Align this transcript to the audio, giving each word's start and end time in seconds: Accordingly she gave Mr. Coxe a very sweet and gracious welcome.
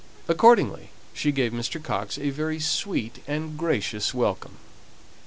Accordingly 0.27 0.89
she 1.13 1.31
gave 1.31 1.51
Mr. 1.51 1.79
Coxe 1.79 2.17
a 2.17 2.31
very 2.31 2.59
sweet 2.59 3.21
and 3.27 3.55
gracious 3.55 4.15
welcome. 4.15 4.57